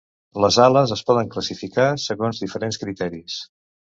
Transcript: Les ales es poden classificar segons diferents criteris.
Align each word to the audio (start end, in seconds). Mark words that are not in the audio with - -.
Les 0.43 0.55
ales 0.67 0.93
es 0.95 1.03
poden 1.09 1.29
classificar 1.35 1.85
segons 2.05 2.41
diferents 2.45 2.83
criteris. 2.85 3.39